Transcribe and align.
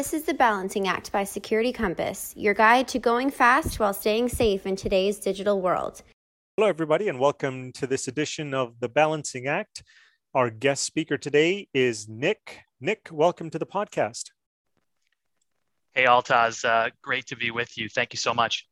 This 0.00 0.14
is 0.14 0.22
the 0.22 0.32
Balancing 0.32 0.88
Act 0.88 1.12
by 1.12 1.24
Security 1.24 1.74
Compass, 1.74 2.32
your 2.34 2.54
guide 2.54 2.88
to 2.88 2.98
going 2.98 3.30
fast 3.30 3.78
while 3.78 3.92
staying 3.92 4.30
safe 4.30 4.64
in 4.64 4.74
today's 4.74 5.18
digital 5.18 5.60
world. 5.60 6.00
Hello, 6.56 6.66
everybody, 6.66 7.10
and 7.10 7.18
welcome 7.18 7.70
to 7.72 7.86
this 7.86 8.08
edition 8.08 8.54
of 8.54 8.80
the 8.80 8.88
Balancing 8.88 9.46
Act. 9.46 9.82
Our 10.32 10.48
guest 10.48 10.84
speaker 10.84 11.18
today 11.18 11.68
is 11.74 12.08
Nick. 12.08 12.60
Nick, 12.80 13.10
welcome 13.12 13.50
to 13.50 13.58
the 13.58 13.66
podcast. 13.66 14.30
Hey, 15.92 16.06
Altaz, 16.06 16.64
uh, 16.64 16.88
great 17.02 17.26
to 17.26 17.36
be 17.36 17.50
with 17.50 17.76
you. 17.76 17.90
Thank 17.90 18.14
you 18.14 18.18
so 18.18 18.32
much. 18.32 18.66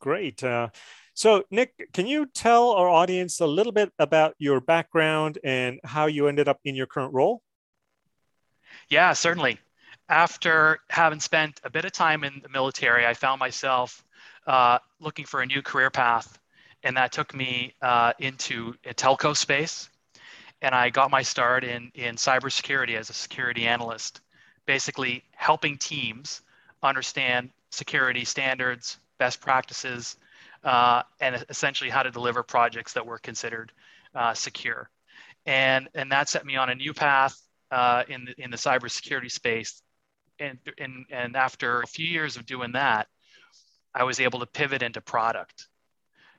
Great. 0.00 0.44
Uh, 0.44 0.68
so, 1.14 1.44
Nick, 1.50 1.72
can 1.94 2.06
you 2.06 2.26
tell 2.26 2.72
our 2.72 2.90
audience 2.90 3.40
a 3.40 3.46
little 3.46 3.72
bit 3.72 3.90
about 3.98 4.34
your 4.38 4.60
background 4.60 5.38
and 5.42 5.80
how 5.82 6.08
you 6.08 6.28
ended 6.28 6.46
up 6.46 6.60
in 6.62 6.74
your 6.74 6.86
current 6.86 7.14
role? 7.14 7.40
Yeah, 8.90 9.14
certainly. 9.14 9.58
After 10.08 10.80
having 10.88 11.20
spent 11.20 11.60
a 11.64 11.70
bit 11.70 11.84
of 11.84 11.92
time 11.92 12.24
in 12.24 12.40
the 12.42 12.48
military, 12.48 13.06
I 13.06 13.14
found 13.14 13.38
myself 13.40 14.02
uh, 14.46 14.78
looking 15.00 15.26
for 15.26 15.42
a 15.42 15.46
new 15.46 15.62
career 15.62 15.90
path, 15.90 16.38
and 16.82 16.96
that 16.96 17.12
took 17.12 17.34
me 17.34 17.74
uh, 17.82 18.12
into 18.18 18.74
a 18.86 18.94
telco 18.94 19.36
space. 19.36 19.90
And 20.62 20.74
I 20.74 20.90
got 20.90 21.10
my 21.10 21.22
start 21.22 21.62
in 21.62 21.92
in 21.94 22.16
cybersecurity 22.16 22.96
as 22.96 23.10
a 23.10 23.12
security 23.12 23.66
analyst, 23.66 24.22
basically 24.66 25.24
helping 25.36 25.76
teams 25.76 26.42
understand 26.82 27.50
security 27.70 28.24
standards, 28.24 28.98
best 29.18 29.40
practices, 29.40 30.16
uh, 30.64 31.02
and 31.20 31.44
essentially 31.48 31.90
how 31.90 32.02
to 32.02 32.10
deliver 32.10 32.42
projects 32.42 32.92
that 32.94 33.04
were 33.04 33.18
considered 33.18 33.72
uh, 34.14 34.34
secure. 34.34 34.90
And, 35.46 35.88
and 35.94 36.10
that 36.12 36.28
set 36.28 36.44
me 36.44 36.56
on 36.56 36.70
a 36.70 36.74
new 36.74 36.92
path 36.92 37.40
uh, 37.70 38.04
in, 38.08 38.24
the, 38.24 38.42
in 38.42 38.50
the 38.50 38.56
cybersecurity 38.56 39.30
space. 39.30 39.82
And, 40.40 40.58
and, 40.78 41.04
and 41.10 41.36
after 41.36 41.80
a 41.82 41.86
few 41.86 42.06
years 42.06 42.36
of 42.36 42.46
doing 42.46 42.72
that, 42.72 43.08
I 43.94 44.04
was 44.04 44.20
able 44.20 44.40
to 44.40 44.46
pivot 44.46 44.82
into 44.82 45.00
product. 45.00 45.68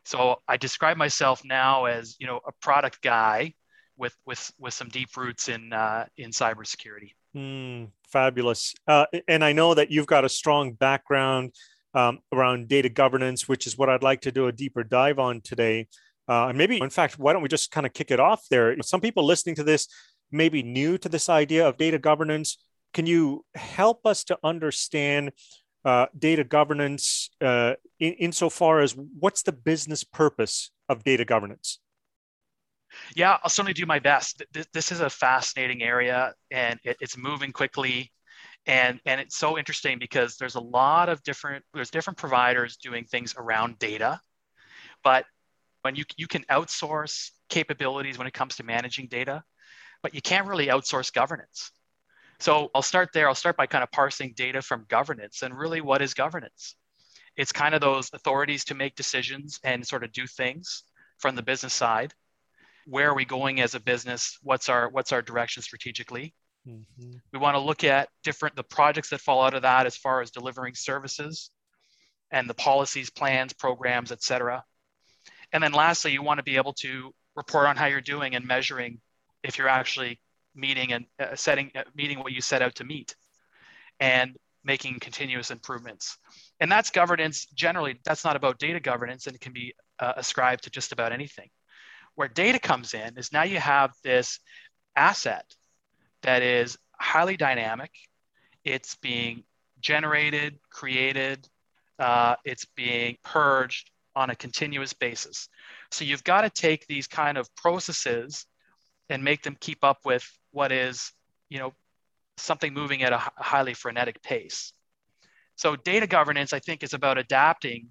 So 0.06 0.42
I 0.48 0.58
describe 0.58 0.98
myself 0.98 1.44
now 1.44 1.86
as 1.86 2.16
you 2.20 2.26
know 2.26 2.40
a 2.48 2.52
product 2.62 3.02
guy 3.02 3.54
with 3.98 4.16
with 4.26 4.52
with 4.58 4.74
some 4.74 4.90
deep 4.90 5.16
roots 5.18 5.50
in 5.50 5.74
uh, 5.74 6.06
in 6.18 6.32
cybersecurity. 6.32 7.14
Mm, 7.36 7.92
fabulous. 8.12 8.74
Uh, 8.88 9.06
and 9.28 9.44
I 9.44 9.54
know 9.54 9.74
that 9.76 9.92
you've 9.92 10.08
got 10.08 10.26
a 10.26 10.30
strong 10.30 10.74
background 10.74 11.54
um, 11.94 12.20
around 12.32 12.68
data 12.68 12.90
governance, 12.90 13.48
which 13.48 13.68
is 13.68 13.78
what 13.78 13.90
I'd 13.90 14.04
like 14.04 14.22
to 14.22 14.32
do 14.32 14.48
a 14.48 14.52
deeper 14.52 14.84
dive 14.84 15.20
on 15.20 15.42
today. 15.42 15.88
Uh, 16.28 16.48
and 16.48 16.58
maybe, 16.58 16.80
in 16.80 16.90
fact, 16.90 17.20
why 17.20 17.34
don't 17.34 17.42
we 17.42 17.50
just 17.50 17.72
kind 17.72 17.86
of 17.86 17.94
kick 17.94 18.12
it 18.12 18.20
off 18.20 18.48
there? 18.50 18.76
Some 18.82 19.02
people 19.02 19.26
listening 19.26 19.56
to 19.56 19.64
this 19.64 19.88
may 20.32 20.48
be 20.48 20.62
new 20.62 20.98
to 21.00 21.10
this 21.10 21.28
idea 21.28 21.68
of 21.68 21.78
data 21.78 21.98
governance. 21.98 22.58
Can 22.94 23.06
you 23.06 23.46
help 23.56 24.06
us 24.06 24.24
to 24.26 24.38
understand 24.44 25.32
uh, 25.86 26.08
data 26.18 26.44
governance 26.44 27.30
uh, 27.42 27.76
in, 28.00 28.14
insofar 28.14 28.82
as 28.82 28.96
what's 28.96 29.44
the 29.44 29.52
business 29.52 30.04
purpose 30.04 30.72
of 30.88 31.04
data 31.04 31.26
governance? 31.26 31.80
Yeah, 33.16 33.38
I'll 33.44 33.50
certainly 33.50 33.74
do 33.74 33.86
my 33.86 34.00
best. 34.00 34.44
This 34.74 34.92
is 34.92 35.00
a 35.00 35.10
fascinating 35.10 35.84
area 35.84 36.34
and 36.50 36.80
it's 36.84 37.18
moving 37.18 37.52
quickly. 37.52 38.12
And, 38.66 39.00
and 39.06 39.22
it's 39.22 39.38
so 39.38 39.58
interesting 39.58 40.00
because 40.00 40.38
there's 40.38 40.56
a 40.56 40.60
lot 40.60 41.08
of 41.10 41.24
different, 41.24 41.64
there's 41.74 41.92
different 41.92 42.18
providers 42.18 42.78
doing 42.78 43.06
things 43.06 43.36
around 43.38 43.80
data. 43.80 44.20
But 45.04 45.26
when 45.82 45.96
you, 45.96 46.04
you 46.18 46.28
can 46.28 46.44
outsource 46.52 47.30
capabilities 47.48 48.18
when 48.18 48.28
it 48.28 48.34
comes 48.34 48.58
to 48.58 48.64
managing 48.64 49.08
data, 49.08 49.44
but 50.04 50.14
you 50.14 50.22
can't 50.22 50.48
really 50.48 50.68
outsource 50.68 51.14
governance. 51.14 51.72
So 52.40 52.72
I'll 52.74 52.82
start 52.82 53.10
there. 53.14 53.28
I'll 53.28 53.36
start 53.36 53.58
by 53.58 53.68
kind 53.68 53.84
of 53.84 53.92
parsing 53.92 54.34
data 54.36 54.62
from 54.62 54.86
governance. 54.88 55.42
And 55.42 55.58
really, 55.58 55.82
what 55.82 56.02
is 56.02 56.14
governance? 56.14 56.76
It's 57.36 57.52
kind 57.52 57.76
of 57.76 57.82
those 57.82 58.10
authorities 58.14 58.66
to 58.66 58.76
make 58.76 58.96
decisions 58.96 59.60
and 59.64 59.86
sort 59.86 60.04
of 60.04 60.12
do 60.12 60.26
things 60.28 60.84
from 61.20 61.36
the 61.36 61.44
business 61.44 61.74
side 61.74 62.14
where 62.90 63.10
are 63.10 63.16
we 63.16 63.26
going 63.26 63.62
as 63.62 63.76
a 63.76 63.80
business 63.80 64.38
what's 64.42 64.68
our 64.68 64.90
what's 64.90 65.12
our 65.12 65.22
direction 65.22 65.62
strategically 65.62 66.34
mm-hmm. 66.68 67.12
we 67.32 67.40
want 67.40 67.56
to 67.56 67.60
look 67.60 67.84
at 67.84 68.10
different 68.24 68.56
the 68.56 68.64
projects 68.64 69.10
that 69.10 69.22
fall 69.22 69.44
out 69.44 69.54
of 69.54 69.62
that 69.62 69.86
as 69.86 69.96
far 69.96 70.22
as 70.22 70.32
delivering 70.32 70.74
services 70.74 71.52
and 72.32 72.50
the 72.50 72.54
policies 72.54 73.10
plans 73.10 73.54
programs 73.54 74.12
et 74.12 74.24
cetera 74.24 74.64
and 75.54 75.62
then 75.62 75.72
lastly 75.72 76.12
you 76.12 76.24
want 76.24 76.40
to 76.40 76.44
be 76.44 76.58
able 76.58 76.74
to 76.74 77.14
report 77.36 77.68
on 77.68 77.76
how 77.76 77.86
you're 77.86 78.02
doing 78.02 78.36
and 78.36 78.46
measuring 78.46 79.00
if 79.44 79.58
you're 79.58 79.70
actually 79.70 80.20
meeting 80.60 80.94
and 80.94 81.06
uh, 81.20 81.36
setting 81.36 81.72
uh, 81.76 81.84
meeting 81.96 82.20
what 82.20 82.32
you 82.32 82.42
set 82.42 82.62
out 82.62 82.76
to 82.76 82.84
meet 82.84 83.16
and 84.00 84.36
making 84.64 85.00
continuous 85.00 85.52
improvements 85.52 86.18
and 86.60 86.72
that's 86.72 86.92
governance 86.92 87.46
generally 87.46 88.00
that's 88.04 88.26
not 88.26 88.36
about 88.36 88.60
data 88.60 88.80
governance 88.80 89.26
and 89.26 89.36
it 89.36 89.42
can 89.42 89.54
be 89.54 89.74
uh, 90.00 90.14
ascribed 90.18 90.64
to 90.64 90.70
just 90.70 90.92
about 90.92 91.12
anything 91.12 91.50
where 92.16 92.28
data 92.28 92.60
comes 92.60 92.94
in 92.94 93.18
is 93.18 93.32
now 93.32 93.44
you 93.44 93.60
have 93.60 93.92
this 94.04 94.40
asset 94.96 95.46
that 96.22 96.42
is 96.42 96.78
highly 97.00 97.38
dynamic. 97.38 97.92
It's 98.64 98.96
being 98.96 99.44
generated, 99.80 100.60
created, 100.70 101.48
uh, 101.98 102.36
it's 102.44 102.66
being 102.76 103.16
purged 103.24 103.90
on 104.16 104.30
a 104.30 104.36
continuous 104.36 104.94
basis. 104.94 105.48
So 105.92 106.04
you've 106.04 106.24
got 106.24 106.42
to 106.42 106.50
take 106.50 106.86
these 106.88 107.08
kind 107.08 107.38
of 107.38 107.48
processes 107.56 108.46
and 109.10 109.24
make 109.24 109.44
them 109.44 109.56
keep 109.60 109.84
up 109.84 110.00
with 110.04 110.30
what 110.52 110.72
is, 110.72 111.12
you 111.50 111.60
know, 111.60 111.74
something 112.38 112.74
moving 112.74 113.04
at 113.04 113.14
a 113.14 113.18
highly 113.38 113.74
frenetic 113.74 114.22
pace. 114.22 114.74
So 115.56 115.76
data 115.76 116.08
governance, 116.08 116.54
I 116.54 116.60
think, 116.60 116.84
is 116.84 116.94
about 116.94 117.18
adapting 117.18 117.90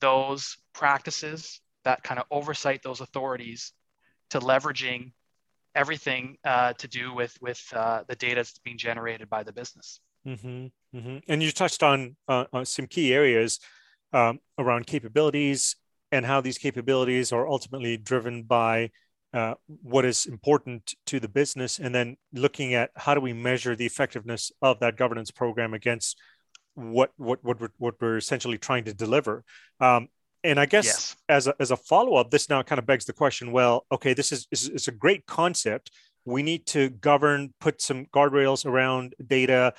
those 0.00 0.56
practices 0.72 1.60
that 1.84 2.02
kind 2.02 2.18
of 2.18 2.26
oversight 2.30 2.82
those 2.82 3.00
authorities 3.00 3.72
to 4.30 4.40
leveraging 4.40 5.12
everything 5.74 6.38
uh, 6.44 6.72
to 6.74 6.88
do 6.88 7.14
with 7.14 7.36
with 7.40 7.62
uh, 7.74 8.02
the 8.08 8.16
data 8.16 8.36
that's 8.36 8.58
being 8.58 8.78
generated 8.78 9.28
by 9.28 9.42
the 9.42 9.52
business. 9.52 10.00
Mm-hmm, 10.26 10.66
mm-hmm. 10.96 11.18
And 11.28 11.42
you 11.42 11.52
touched 11.52 11.82
on, 11.82 12.16
uh, 12.26 12.46
on 12.52 12.64
some 12.64 12.86
key 12.86 13.14
areas 13.14 13.60
um, 14.12 14.40
around 14.58 14.86
capabilities 14.86 15.76
and 16.10 16.26
how 16.26 16.40
these 16.40 16.58
capabilities 16.58 17.32
are 17.32 17.46
ultimately 17.46 17.96
driven 17.96 18.42
by 18.42 18.90
uh, 19.36 19.54
what 19.82 20.06
is 20.06 20.24
important 20.24 20.94
to 21.04 21.20
the 21.20 21.28
business, 21.28 21.78
and 21.78 21.94
then 21.94 22.16
looking 22.32 22.72
at 22.72 22.90
how 22.96 23.12
do 23.14 23.20
we 23.20 23.34
measure 23.34 23.76
the 23.76 23.84
effectiveness 23.84 24.50
of 24.62 24.80
that 24.80 24.96
governance 24.96 25.30
program 25.30 25.74
against 25.74 26.18
what 26.74 27.10
what 27.18 27.44
what 27.44 27.60
we're, 27.60 27.68
what 27.76 27.94
we're 28.00 28.16
essentially 28.16 28.56
trying 28.56 28.84
to 28.84 28.94
deliver. 28.94 29.44
Um, 29.78 30.08
and 30.42 30.58
I 30.58 30.64
guess 30.64 30.86
yes. 30.86 31.16
as 31.28 31.46
a, 31.48 31.54
as 31.60 31.70
a 31.70 31.76
follow 31.76 32.14
up, 32.14 32.30
this 32.30 32.48
now 32.48 32.62
kind 32.62 32.78
of 32.78 32.86
begs 32.86 33.04
the 33.04 33.12
question: 33.12 33.52
Well, 33.52 33.84
okay, 33.92 34.14
this 34.14 34.32
is 34.32 34.48
is 34.50 34.88
a 34.88 34.92
great 34.92 35.26
concept. 35.26 35.90
We 36.24 36.42
need 36.42 36.64
to 36.68 36.88
govern, 36.88 37.52
put 37.60 37.82
some 37.82 38.06
guardrails 38.06 38.64
around 38.64 39.14
data, 39.26 39.74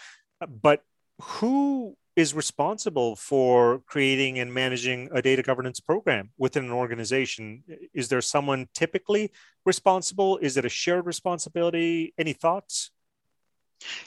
but 0.62 0.84
who 1.20 1.98
is 2.18 2.34
responsible 2.34 3.16
for 3.16 3.84
creating 3.86 4.40
and 4.40 4.52
managing 4.52 5.08
a 5.14 5.22
data 5.22 5.44
governance 5.44 5.80
program 5.80 6.32
within 6.36 6.66
an 6.66 6.72
organization? 6.72 7.64
Is 7.94 8.10
there 8.10 8.22
someone 8.22 8.68
typically 8.74 9.32
responsible? 9.68 10.40
Is 10.40 10.58
it 10.58 10.66
a 10.66 10.70
shared 10.70 11.06
responsibility? 11.06 12.16
Any 12.18 12.34
thoughts? 12.34 12.90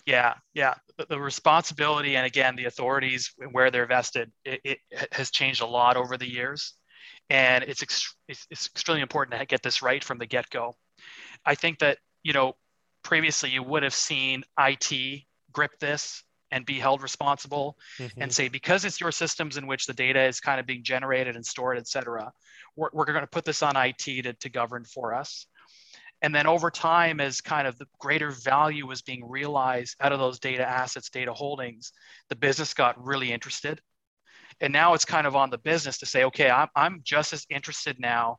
Yeah, 0.04 0.34
yeah. 0.54 0.74
The, 0.98 1.06
the, 1.10 1.20
responsibility 1.20 2.16
and 2.16 2.26
again 2.26 2.56
the 2.56 2.64
authorities 2.64 3.32
where 3.52 3.70
they're 3.70 3.86
vested 3.86 4.32
it, 4.44 4.60
it, 4.64 4.78
has 5.12 5.30
changed 5.30 5.62
a 5.62 5.66
lot 5.66 5.96
over 5.96 6.16
the 6.16 6.28
years, 6.28 6.74
and 7.30 7.62
it's, 7.62 7.80
ex- 7.80 8.16
it's, 8.26 8.44
it's 8.50 8.66
extremely 8.66 9.02
important 9.02 9.38
to 9.38 9.46
get 9.46 9.62
this 9.62 9.82
right 9.82 10.02
from 10.02 10.18
the 10.18 10.26
get 10.26 10.50
go. 10.50 10.74
I 11.46 11.54
think 11.54 11.78
that 11.78 11.98
you 12.24 12.32
know 12.32 12.54
previously 13.04 13.50
you 13.50 13.62
would 13.62 13.84
have 13.84 13.94
seen 13.94 14.42
IT 14.58 15.22
grip 15.52 15.70
this 15.78 16.24
and 16.50 16.66
be 16.66 16.78
held 16.78 17.02
responsible 17.02 17.76
mm-hmm. 17.98 18.22
and 18.22 18.32
say 18.32 18.48
because 18.48 18.84
it's 18.84 19.00
your 19.00 19.12
systems 19.12 19.56
in 19.56 19.66
which 19.66 19.86
the 19.86 19.92
data 19.92 20.22
is 20.22 20.40
kind 20.40 20.60
of 20.60 20.66
being 20.66 20.82
generated 20.82 21.36
and 21.36 21.44
stored 21.44 21.78
et 21.78 21.86
cetera 21.86 22.30
we're, 22.76 22.90
we're 22.92 23.04
going 23.04 23.20
to 23.20 23.26
put 23.26 23.44
this 23.44 23.62
on 23.62 23.76
it 23.76 23.98
to, 23.98 24.32
to 24.34 24.48
govern 24.48 24.84
for 24.84 25.14
us 25.14 25.46
and 26.22 26.34
then 26.34 26.46
over 26.46 26.70
time, 26.70 27.18
as 27.18 27.40
kind 27.40 27.66
of 27.66 27.78
the 27.78 27.86
greater 27.98 28.30
value 28.30 28.86
was 28.86 29.00
being 29.00 29.26
realized 29.26 29.96
out 30.00 30.12
of 30.12 30.18
those 30.18 30.38
data 30.38 30.68
assets, 30.68 31.08
data 31.08 31.32
holdings, 31.32 31.92
the 32.28 32.36
business 32.36 32.74
got 32.74 33.02
really 33.02 33.32
interested. 33.32 33.80
And 34.60 34.72
now 34.72 34.92
it's 34.92 35.06
kind 35.06 35.26
of 35.26 35.34
on 35.34 35.48
the 35.48 35.58
business 35.58 35.98
to 35.98 36.06
say, 36.06 36.24
okay, 36.24 36.50
I'm, 36.50 36.68
I'm 36.76 37.00
just 37.02 37.32
as 37.32 37.46
interested 37.48 37.98
now 37.98 38.36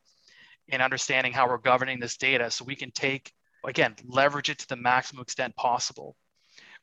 in 0.67 0.79
understanding 0.79 1.33
how 1.33 1.47
we're 1.47 1.57
governing 1.57 1.99
this 1.99 2.17
data 2.17 2.51
so 2.51 2.65
we 2.65 2.75
can 2.75 2.91
take, 2.91 3.31
again, 3.65 3.95
leverage 4.05 4.51
it 4.51 4.59
to 4.59 4.67
the 4.67 4.75
maximum 4.75 5.23
extent 5.23 5.55
possible 5.55 6.15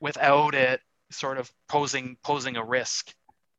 without 0.01 0.55
it 0.57 0.81
sort 1.11 1.39
of 1.39 1.51
posing 1.69 2.17
posing 2.23 2.57
a 2.57 2.65
risk 2.65 3.13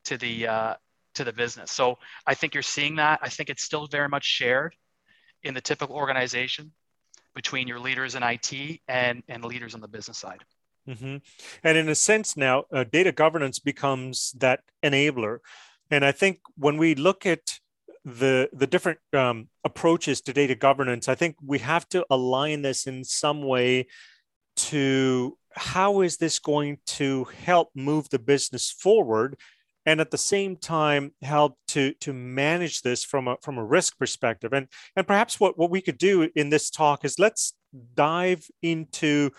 to 0.06 0.18
the 0.18 0.48
uh, 0.48 0.74
to 1.16 1.24
the 1.24 1.34
business. 1.34 1.72
So 1.72 1.98
I 2.26 2.34
think 2.34 2.54
you're 2.54 2.64
seeing 2.64 2.96
that. 2.96 3.20
I 3.22 3.30
think 3.30 3.50
it's 3.50 3.64
still 3.64 3.88
very 3.88 4.10
much 4.10 4.26
shared 4.26 4.76
in 5.44 5.54
the 5.54 5.62
typical 5.62 5.96
organization 5.96 6.72
between 7.36 7.68
your 7.68 7.80
leaders 7.80 8.16
in 8.16 8.24
IT 8.24 8.80
and, 8.88 9.24
and 9.28 9.46
leaders 9.46 9.76
on 9.76 9.82
the 9.82 9.88
business 9.88 10.18
side. 10.18 10.44
Mm-hmm. 10.88 11.18
And 11.64 11.78
in 11.78 11.88
a 11.90 11.96
sense, 11.96 12.36
now 12.36 12.66
uh, 12.72 12.84
data 12.84 13.12
governance 13.12 13.60
becomes 13.60 14.32
that 14.40 14.62
enabler. 14.84 15.40
And 15.92 16.04
I 16.04 16.12
think 16.12 16.40
when 16.58 16.78
we 16.78 16.96
look 16.96 17.26
at 17.26 17.60
the 18.06 18.50
the 18.54 18.66
different 18.66 19.00
um, 19.14 19.50
approaches 19.64 20.22
to 20.22 20.34
data 20.34 20.56
governance, 20.56 21.08
I 21.08 21.16
think 21.16 21.36
we 21.46 21.60
have 21.60 21.88
to 21.90 22.06
align 22.10 22.62
this 22.62 22.88
in 22.88 23.04
some 23.04 23.44
way 23.44 23.88
to 24.56 25.38
how 25.60 26.02
is 26.02 26.18
this 26.18 26.40
going 26.40 26.80
to 26.86 27.26
help 27.44 27.70
move 27.76 28.10
the 28.10 28.20
business 28.20 28.72
forward 28.72 29.36
and 29.86 30.00
at 30.00 30.12
the 30.12 30.18
same 30.18 30.56
time 30.56 31.12
help 31.22 31.58
to 31.68 31.94
to 31.96 32.14
manage 32.14 32.82
this 32.82 33.04
from 33.04 33.28
a 33.28 33.38
from 33.42 33.58
a 33.58 33.64
risk 33.64 33.98
perspective? 33.98 34.54
And 34.54 34.68
and 34.96 35.06
perhaps 35.06 35.40
what 35.40 35.58
what 35.58 35.70
we 35.70 35.82
could 35.82 35.98
do 35.98 36.30
in 36.36 36.50
this 36.50 36.70
talk 36.70 37.06
is 37.06 37.20
let's 37.20 37.54
dive 37.94 38.48
into 38.62 39.32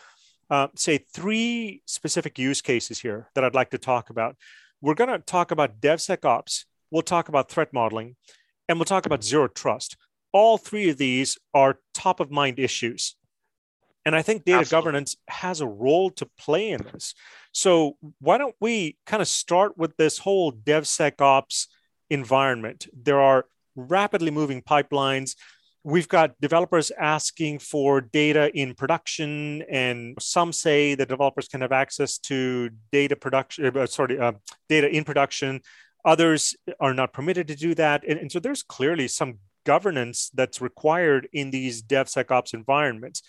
uh, 0.50 0.69
say 0.76 0.99
three 0.99 1.82
specific 1.87 2.38
use 2.38 2.61
cases 2.61 2.99
here 2.99 3.28
that 3.34 3.44
i'd 3.44 3.55
like 3.55 3.70
to 3.70 3.78
talk 3.78 4.11
about. 4.11 4.37
We're 4.82 4.94
going 4.94 5.11
to 5.11 5.19
talk 5.19 5.50
about 5.50 5.81
devsecops 5.81 6.64
we'll 6.90 7.02
talk 7.02 7.28
about 7.28 7.49
threat 7.49 7.73
modeling 7.73 8.16
and 8.69 8.78
we'll 8.78 8.84
talk 8.84 9.06
about 9.06 9.25
zero 9.25 9.49
trust. 9.49 9.96
All 10.32 10.58
three 10.58 10.90
of 10.90 10.99
these 10.99 11.38
are 11.55 11.81
top 11.94 12.20
of 12.20 12.31
mind 12.31 12.58
issues 12.58 13.16
and 14.05 14.17
I 14.17 14.23
think 14.23 14.44
data 14.44 14.61
Absolutely. 14.61 14.76
governance 14.76 15.17
has 15.29 15.61
a 15.61 15.67
role 15.67 16.11
to 16.11 16.26
play 16.38 16.70
in 16.70 16.82
this. 16.93 17.14
So 17.52 17.97
why 18.20 18.38
don't 18.38 18.55
we 18.61 18.97
kind 19.06 19.20
of 19.20 19.29
start 19.29 19.76
with 19.76 19.97
this 19.97 20.19
whole 20.19 20.52
DevSecOps 20.52 21.67
environment? 22.08 22.87
There 22.93 23.20
are 23.20 23.47
rapidly 23.76 24.31
moving 24.31 24.62
pipelines. 24.62 25.37
We've 25.82 26.08
got 26.08 26.38
developers 26.41 26.91
asking 26.99 27.61
for 27.61 28.00
data 28.00 28.50
in 28.55 28.75
production, 28.75 29.62
and 29.70 30.17
some 30.20 30.52
say 30.52 30.94
that 30.94 31.08
developers 31.08 31.49
can 31.49 31.62
have 31.62 31.73
access 31.73 32.19
to 32.19 32.70
data 32.93 33.17
production, 33.17 33.76
uh, 33.76 33.87
sorry, 33.87 34.19
uh, 34.19 34.32
data 34.69 34.88
in 34.94 35.05
production. 35.05 35.61
Others 36.05 36.55
are 36.81 36.94
not 36.94 37.12
permitted 37.12 37.49
to 37.49 37.56
do 37.56 37.75
that, 37.75 38.05
and, 38.06 38.19
and 38.19 38.32
so 38.32 38.41
there's 38.41 38.62
clearly 38.62 39.08
some 39.08 39.38
governance 39.64 40.31
that's 40.35 40.61
required 40.61 41.29
in 41.32 41.50
these 41.50 41.82
DevSecOps 41.82 42.55
environments. 42.55 43.23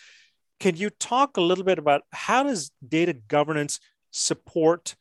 Can 0.62 0.76
you 0.78 0.92
talk 0.92 1.38
a 1.38 1.42
little 1.42 1.64
bit 1.64 1.80
about 1.80 2.04
how 2.14 2.44
does 2.44 2.70
data 2.88 3.14
governance 3.14 3.80
support 4.12 4.96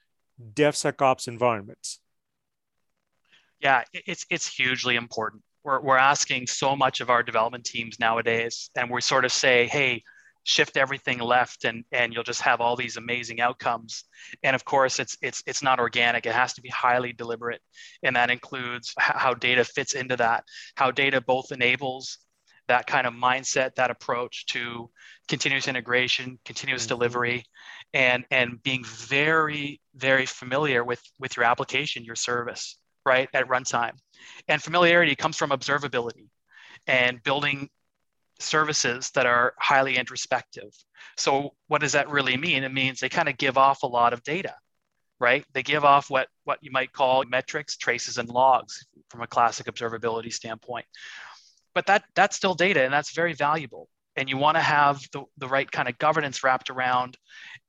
DevSecOps 0.55 1.29
environments? 1.29 2.01
Yeah, 3.61 3.85
it's 3.93 4.25
it's 4.31 4.47
hugely 4.49 4.97
important. 4.97 5.43
We're 5.63 5.83
we're 5.83 5.99
asking 5.99 6.47
so 6.47 6.75
much 6.75 7.03
of 7.03 7.11
our 7.11 7.23
development 7.23 7.67
teams 7.67 8.01
nowadays, 8.01 8.71
and 8.75 8.91
we 8.91 9.03
sort 9.03 9.27
of 9.27 9.33
say, 9.33 9.67
hey, 9.67 10.03
shift 10.45 10.79
everything 10.79 11.19
left 11.19 11.67
and 11.67 11.85
and 11.93 12.15
you'll 12.15 12.23
just 12.23 12.41
have 12.41 12.63
all 12.63 12.75
these 12.75 12.97
amazing 12.97 13.43
outcomes 13.43 14.05
and 14.43 14.57
of 14.57 14.65
course 14.65 14.99
it's 14.99 15.19
it's 15.21 15.43
it's 15.47 15.63
not 15.63 15.79
organic 15.79 16.25
it 16.25 16.33
has 16.33 16.55
to 16.55 16.63
be 16.63 16.71
highly 16.71 17.13
deliberate 17.13 17.61
and 18.03 18.17
that 18.17 18.31
includes 18.31 18.95
how 18.97 19.35
data 19.35 19.63
fits 19.63 19.93
into 19.93 20.17
that 20.17 20.43
how 20.77 20.91
data 20.91 21.21
both 21.21 21.53
enables 21.53 22.17
that 22.71 22.87
kind 22.87 23.05
of 23.05 23.13
mindset, 23.13 23.75
that 23.75 23.91
approach 23.91 24.47
to 24.47 24.89
continuous 25.29 25.67
integration, 25.67 26.39
continuous 26.45 26.83
mm-hmm. 26.83 26.95
delivery, 26.95 27.45
and 27.93 28.25
and 28.31 28.63
being 28.63 28.85
very 28.85 29.81
very 29.97 30.25
familiar 30.25 30.85
with 30.85 31.03
with 31.19 31.37
your 31.37 31.45
application, 31.45 32.05
your 32.05 32.15
service, 32.15 32.79
right 33.05 33.29
at 33.35 33.49
runtime. 33.49 33.95
And 34.47 34.63
familiarity 34.63 35.17
comes 35.17 35.37
from 35.37 35.51
observability 35.51 36.29
and 36.87 37.21
building 37.25 37.69
services 38.39 39.11
that 39.17 39.27
are 39.27 39.53
highly 39.59 39.97
introspective. 39.97 40.71
So 41.17 41.55
what 41.67 41.81
does 41.81 41.93
that 41.93 42.09
really 42.09 42.37
mean? 42.37 42.63
It 42.63 42.73
means 42.73 43.01
they 43.01 43.09
kind 43.09 43.29
of 43.29 43.37
give 43.37 43.59
off 43.59 43.83
a 43.83 43.89
lot 43.89 44.13
of 44.13 44.23
data, 44.23 44.55
right? 45.19 45.45
They 45.55 45.65
give 45.65 45.85
off 45.85 46.09
what 46.09 46.29
what 46.45 46.59
you 46.63 46.71
might 46.71 46.93
call 46.93 47.25
metrics, 47.25 47.77
traces, 47.77 48.19
and 48.19 48.29
logs 48.29 48.87
from 49.09 49.23
a 49.23 49.27
classic 49.27 49.67
observability 49.67 50.33
standpoint 50.33 50.87
but 51.75 51.87
that 51.87 52.05
that's 52.15 52.37
still 52.37 52.55
data 52.55 52.83
and 52.83 52.93
that's 52.93 53.13
very 53.13 53.33
valuable. 53.33 53.89
And 54.17 54.29
you 54.29 54.37
want 54.37 54.57
to 54.57 54.63
have 54.63 55.01
the, 55.13 55.25
the 55.39 55.49
right 55.49 55.71
kind 55.71 55.89
of 55.89 55.97
governance 55.99 56.43
wrapped 56.43 56.69
around 56.69 57.17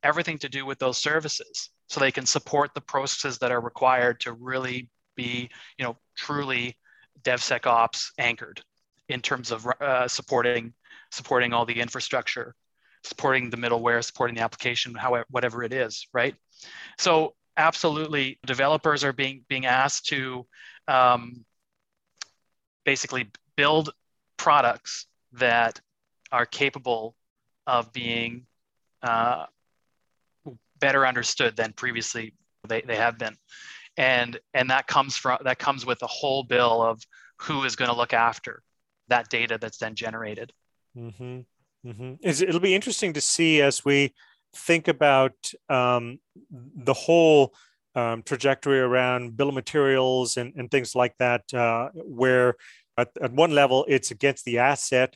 everything 0.03 0.37
to 0.39 0.49
do 0.49 0.65
with 0.65 0.79
those 0.79 0.97
services 0.97 1.69
so 1.87 1.99
they 1.99 2.11
can 2.11 2.25
support 2.25 2.71
the 2.73 2.81
processes 2.81 3.37
that 3.39 3.51
are 3.51 3.61
required 3.61 4.19
to 4.21 4.33
really 4.33 4.89
be 5.15 5.49
you 5.77 5.85
know 5.85 5.97
truly 6.17 6.77
devsecops 7.21 8.11
anchored 8.17 8.61
in 9.09 9.21
terms 9.21 9.51
of 9.51 9.67
uh, 9.81 10.07
supporting 10.07 10.73
supporting 11.11 11.53
all 11.53 11.65
the 11.65 11.79
infrastructure 11.79 12.55
supporting 13.03 13.49
the 13.49 13.57
middleware 13.57 14.03
supporting 14.03 14.35
the 14.35 14.41
application 14.41 14.95
however 14.95 15.25
whatever 15.29 15.63
it 15.63 15.73
is 15.73 16.07
right? 16.13 16.35
So 16.97 17.35
absolutely 17.57 18.39
developers 18.45 19.03
are 19.03 19.13
being 19.13 19.43
being 19.49 19.65
asked 19.65 20.07
to 20.07 20.47
um, 20.87 21.45
basically 22.85 23.29
build 23.61 23.91
products 24.37 25.05
that 25.33 25.79
are 26.31 26.47
capable 26.47 27.15
of 27.67 27.93
being 27.93 28.47
uh, 29.03 29.45
better 30.79 31.05
understood 31.05 31.55
than 31.55 31.71
previously 31.73 32.33
they, 32.67 32.81
they 32.81 32.95
have 32.95 33.19
been 33.19 33.35
and 33.97 34.39
and 34.55 34.71
that 34.71 34.87
comes 34.87 35.15
from 35.15 35.37
that 35.43 35.59
comes 35.59 35.85
with 35.85 36.01
a 36.01 36.07
whole 36.07 36.41
bill 36.41 36.81
of 36.81 37.03
who 37.37 37.63
is 37.63 37.75
going 37.75 37.91
to 37.91 37.95
look 37.95 38.13
after 38.13 38.63
that 39.09 39.29
data 39.29 39.59
that's 39.61 39.77
then 39.77 39.93
generated 39.93 40.51
mm-hmm. 40.97 41.41
Mm-hmm. 41.87 42.13
it'll 42.23 42.59
be 42.59 42.73
interesting 42.73 43.13
to 43.13 43.21
see 43.21 43.61
as 43.61 43.85
we 43.85 44.15
think 44.55 44.87
about 44.87 45.35
um, 45.69 46.17
the 46.49 46.95
whole 46.95 47.53
um, 47.93 48.23
trajectory 48.23 48.79
around 48.79 49.37
bill 49.37 49.49
of 49.49 49.55
materials 49.55 50.37
and, 50.37 50.53
and 50.55 50.71
things 50.71 50.95
like 50.95 51.15
that 51.19 51.53
uh, 51.53 51.89
where 51.93 52.55
at, 53.01 53.09
at 53.21 53.33
one 53.33 53.51
level 53.51 53.85
it's 53.87 54.11
against 54.11 54.45
the 54.45 54.59
asset 54.59 55.15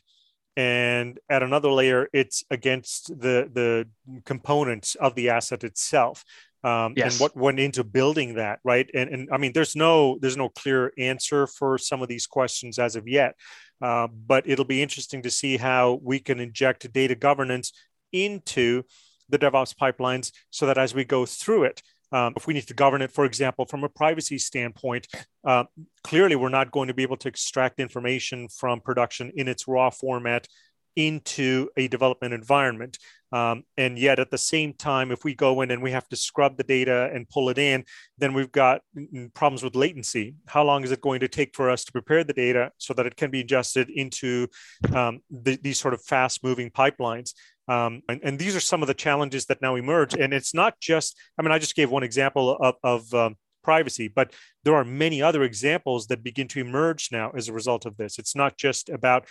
and 0.56 1.18
at 1.28 1.42
another 1.42 1.70
layer 1.70 2.08
it's 2.12 2.44
against 2.50 3.08
the 3.08 3.48
the 3.52 3.86
components 4.24 4.94
of 4.96 5.14
the 5.14 5.30
asset 5.30 5.64
itself 5.64 6.24
um, 6.64 6.94
yes. 6.96 7.12
and 7.12 7.20
what 7.20 7.36
went 7.36 7.60
into 7.60 7.84
building 7.84 8.34
that 8.34 8.58
right 8.64 8.90
and, 8.94 9.10
and 9.10 9.28
i 9.32 9.36
mean 9.36 9.52
there's 9.52 9.76
no 9.76 10.18
there's 10.20 10.36
no 10.36 10.48
clear 10.48 10.92
answer 10.98 11.46
for 11.46 11.78
some 11.78 12.02
of 12.02 12.08
these 12.08 12.26
questions 12.26 12.78
as 12.78 12.96
of 12.96 13.06
yet 13.06 13.34
uh, 13.82 14.06
but 14.06 14.48
it'll 14.48 14.64
be 14.64 14.82
interesting 14.82 15.22
to 15.22 15.30
see 15.30 15.58
how 15.58 16.00
we 16.02 16.18
can 16.18 16.40
inject 16.40 16.90
data 16.92 17.14
governance 17.14 17.72
into 18.12 18.82
the 19.28 19.38
devops 19.38 19.74
pipelines 19.74 20.32
so 20.50 20.66
that 20.66 20.78
as 20.78 20.94
we 20.94 21.04
go 21.04 21.26
through 21.26 21.64
it 21.64 21.82
um, 22.16 22.32
if 22.36 22.46
we 22.46 22.54
need 22.54 22.66
to 22.66 22.74
govern 22.74 23.02
it, 23.02 23.12
for 23.12 23.26
example, 23.26 23.66
from 23.66 23.84
a 23.84 23.88
privacy 23.88 24.38
standpoint, 24.38 25.06
uh, 25.44 25.64
clearly 26.02 26.36
we're 26.36 26.48
not 26.48 26.70
going 26.70 26.88
to 26.88 26.94
be 26.94 27.02
able 27.02 27.18
to 27.18 27.28
extract 27.28 27.78
information 27.78 28.48
from 28.48 28.80
production 28.80 29.30
in 29.36 29.48
its 29.48 29.68
raw 29.68 29.90
format 29.90 30.46
into 30.96 31.68
a 31.76 31.88
development 31.88 32.32
environment. 32.32 32.98
Um, 33.32 33.64
and 33.76 33.98
yet, 33.98 34.18
at 34.18 34.30
the 34.30 34.38
same 34.38 34.72
time, 34.72 35.12
if 35.12 35.24
we 35.24 35.34
go 35.34 35.60
in 35.60 35.70
and 35.70 35.82
we 35.82 35.90
have 35.90 36.08
to 36.08 36.16
scrub 36.16 36.56
the 36.56 36.64
data 36.64 37.10
and 37.12 37.28
pull 37.28 37.50
it 37.50 37.58
in, 37.58 37.84
then 38.16 38.32
we've 38.32 38.52
got 38.52 38.80
problems 39.34 39.62
with 39.62 39.76
latency. 39.76 40.36
How 40.46 40.62
long 40.64 40.84
is 40.84 40.92
it 40.92 41.02
going 41.02 41.20
to 41.20 41.28
take 41.28 41.54
for 41.54 41.68
us 41.68 41.84
to 41.84 41.92
prepare 41.92 42.24
the 42.24 42.32
data 42.32 42.70
so 42.78 42.94
that 42.94 43.04
it 43.04 43.16
can 43.16 43.30
be 43.30 43.40
adjusted 43.40 43.90
into 43.90 44.48
um, 44.94 45.20
the, 45.30 45.58
these 45.62 45.78
sort 45.78 45.92
of 45.92 46.02
fast 46.02 46.42
moving 46.42 46.70
pipelines? 46.70 47.34
Um, 47.68 48.02
and, 48.08 48.20
and, 48.22 48.38
these 48.38 48.54
are 48.54 48.60
some 48.60 48.82
of 48.82 48.86
the 48.86 48.94
challenges 48.94 49.46
that 49.46 49.60
now 49.60 49.74
emerge. 49.74 50.14
And 50.14 50.32
it's 50.32 50.54
not 50.54 50.78
just, 50.80 51.18
I 51.36 51.42
mean, 51.42 51.50
I 51.50 51.58
just 51.58 51.74
gave 51.74 51.90
one 51.90 52.04
example 52.04 52.56
of, 52.60 52.76
of 52.84 53.12
um, 53.12 53.36
privacy, 53.64 54.06
but 54.06 54.32
there 54.62 54.76
are 54.76 54.84
many 54.84 55.20
other 55.20 55.42
examples 55.42 56.06
that 56.06 56.22
begin 56.22 56.46
to 56.48 56.60
emerge 56.60 57.08
now 57.10 57.32
as 57.36 57.48
a 57.48 57.52
result 57.52 57.84
of 57.84 57.96
this. 57.96 58.18
It's 58.18 58.36
not 58.36 58.56
just 58.56 58.88
about 58.88 59.26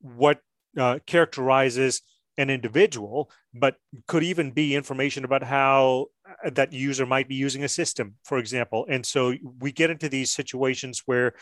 what 0.00 0.40
uh, 0.78 0.98
characterizes 1.06 2.02
an 2.36 2.50
individual, 2.50 3.30
but 3.52 3.76
could 4.06 4.22
even 4.22 4.52
be 4.52 4.76
information 4.76 5.24
about 5.24 5.42
how 5.42 6.06
uh, 6.44 6.50
that 6.50 6.72
user 6.72 7.04
might 7.04 7.28
be 7.28 7.34
using 7.34 7.64
a 7.64 7.68
system, 7.68 8.14
for 8.24 8.38
example. 8.38 8.86
And 8.88 9.04
so 9.04 9.34
we 9.58 9.72
get 9.72 9.90
into 9.90 10.08
these 10.08 10.30
situations 10.30 11.02
where, 11.06 11.32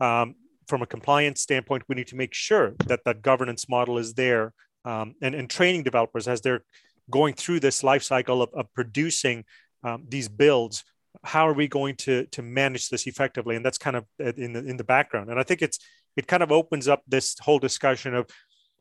um, 0.00 0.36
from 0.66 0.82
a 0.82 0.86
compliance 0.86 1.42
standpoint, 1.42 1.84
we 1.88 1.94
need 1.94 2.08
to 2.08 2.16
make 2.16 2.34
sure 2.34 2.74
that 2.86 3.00
that 3.04 3.22
governance 3.22 3.68
model 3.68 3.98
is 3.98 4.14
there 4.14 4.52
um, 4.86 5.14
and, 5.20 5.34
and 5.34 5.50
training 5.50 5.82
developers 5.82 6.26
as 6.28 6.40
they're 6.40 6.64
going 7.10 7.34
through 7.34 7.60
this 7.60 7.84
life 7.84 8.02
cycle 8.02 8.42
of, 8.42 8.50
of 8.54 8.72
producing 8.72 9.44
um, 9.84 10.04
these 10.08 10.28
builds 10.28 10.84
how 11.24 11.48
are 11.48 11.52
we 11.52 11.68
going 11.68 11.96
to 11.96 12.26
to 12.26 12.42
manage 12.42 12.88
this 12.88 13.06
effectively? 13.06 13.56
And 13.56 13.64
that's 13.64 13.78
kind 13.78 13.96
of 13.96 14.04
in 14.18 14.52
the 14.52 14.64
in 14.64 14.76
the 14.76 14.84
background. 14.84 15.30
And 15.30 15.38
i 15.38 15.42
think 15.42 15.62
it's 15.62 15.78
it 16.16 16.26
kind 16.26 16.42
of 16.42 16.50
opens 16.50 16.88
up 16.88 17.02
this 17.06 17.36
whole 17.40 17.58
discussion 17.58 18.14
of 18.14 18.26